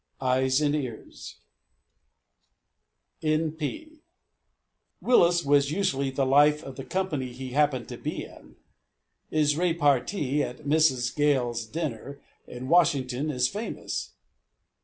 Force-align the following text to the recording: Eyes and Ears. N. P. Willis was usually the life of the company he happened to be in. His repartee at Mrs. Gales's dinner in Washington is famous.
Eyes 0.19 0.61
and 0.61 0.73
Ears. 0.75 1.35
N. 3.21 3.51
P. 3.51 3.99
Willis 4.99 5.45
was 5.45 5.69
usually 5.69 6.09
the 6.09 6.25
life 6.25 6.63
of 6.63 6.75
the 6.75 6.83
company 6.83 7.31
he 7.31 7.51
happened 7.51 7.87
to 7.89 7.97
be 7.99 8.25
in. 8.25 8.55
His 9.29 9.55
repartee 9.55 10.41
at 10.41 10.65
Mrs. 10.65 11.15
Gales's 11.15 11.67
dinner 11.67 12.19
in 12.47 12.67
Washington 12.67 13.29
is 13.29 13.47
famous. 13.47 14.13